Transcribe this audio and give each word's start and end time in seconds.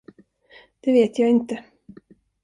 Det 0.81 0.91
vet 0.91 1.19
jag 1.19 1.29
inte. 1.29 1.63